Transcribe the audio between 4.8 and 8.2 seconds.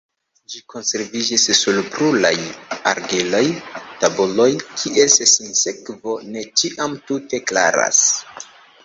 kies sinsekvo ne ĉiam tute klaras.